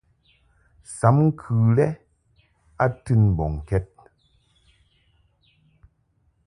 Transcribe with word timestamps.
Sam 0.97 1.15
ŋkɨ 1.27 1.53
lɛ 1.75 1.87
a 2.83 2.85
tɨn 3.03 3.21
mbɔŋkɛd. 3.31 3.85